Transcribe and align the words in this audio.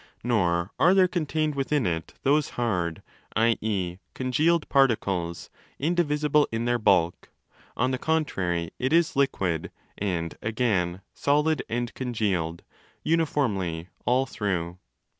* 0.17 0.23
Nor 0.23 0.71
are 0.79 0.95
there 0.95 1.07
contained 1.07 1.53
within 1.53 1.85
it 1.85 2.15
those 2.23 2.49
'hard' 2.57 3.03
(i.e. 3.35 3.97
congealed) 4.15 4.67
particles 4.67 5.51
'indivisible 5.77 6.47
in 6.51 6.65
their 6.65 6.79
bulk': 6.79 7.29
on 7.77 7.91
the 7.91 7.99
contrary, 7.99 8.71
it 8.79 8.91
is 8.93 9.15
liquid—and 9.15 10.37
again, 10.41 11.01
solid 11.13 11.61
and 11.69 11.93
congealed—uniformly 11.93 13.89
all 14.03 14.25
through. 14.25 14.79